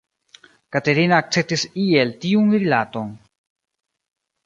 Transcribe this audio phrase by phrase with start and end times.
[0.75, 3.17] Katerina akceptis iel tiun rilaton.